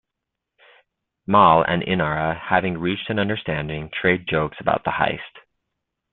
[1.27, 5.43] Mal and Inara, having reached an understanding, trade jokes about the heist.